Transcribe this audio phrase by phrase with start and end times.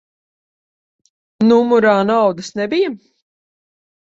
[1.49, 2.91] Numurā naudas nebija?